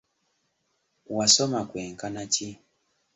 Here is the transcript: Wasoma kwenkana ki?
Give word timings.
Wasoma 1.15 1.59
kwenkana 1.69 2.23
ki? 2.33 2.47